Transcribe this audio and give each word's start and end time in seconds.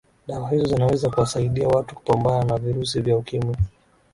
dawa 0.27 0.49
hizo 0.49 0.65
zinaweza 0.65 1.09
kuwasaidia 1.09 1.67
watu 1.67 1.95
kupambana 1.95 2.43
na 2.43 2.57
virusi 2.57 3.01
vya 3.01 3.17
ukimwi 3.17 3.55